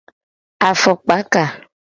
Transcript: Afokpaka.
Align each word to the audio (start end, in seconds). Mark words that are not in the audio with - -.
Afokpaka. 0.67 1.43